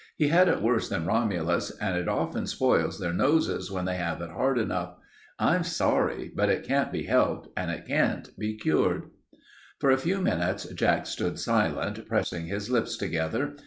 [0.17, 4.19] He had it worse than Romulus and it often spoils their noses when they have
[4.19, 4.95] it hard enough.
[5.37, 9.11] I'm sorry, but it can't be helped and it can't be cured."
[9.79, 13.55] For a few minutes Jack stood silent, pressing his lips together.